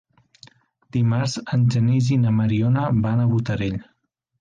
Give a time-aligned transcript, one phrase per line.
[0.97, 3.83] Dimarts en Genís i na Mariona van a Botarell.